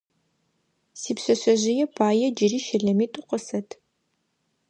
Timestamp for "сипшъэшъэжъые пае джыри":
0.99-2.59